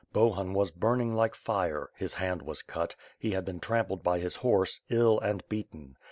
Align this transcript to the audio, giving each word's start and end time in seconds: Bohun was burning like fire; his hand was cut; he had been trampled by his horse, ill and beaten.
Bohun 0.13 0.55
was 0.55 0.71
burning 0.71 1.13
like 1.13 1.35
fire; 1.35 1.91
his 1.95 2.15
hand 2.15 2.41
was 2.41 2.63
cut; 2.63 2.95
he 3.19 3.33
had 3.33 3.45
been 3.45 3.59
trampled 3.59 4.01
by 4.01 4.17
his 4.17 4.37
horse, 4.37 4.81
ill 4.89 5.19
and 5.19 5.47
beaten. 5.47 5.95